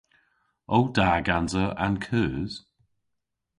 O 0.75 0.77
da 0.95 1.09
gansa 1.27 1.63
an 1.85 1.95
keus? 2.05 2.53